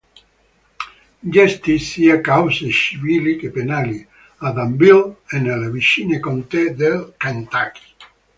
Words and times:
Gestì 1.33 1.77
sia 1.77 2.21
cause 2.21 2.71
civili 2.71 3.35
che 3.37 3.51
penali 3.51 4.03
a 4.37 4.49
Danville 4.51 5.17
e 5.29 5.37
nelle 5.37 5.69
vicine 5.69 6.19
contee 6.19 6.73
del 6.73 7.13
Kentucky. 7.17 7.81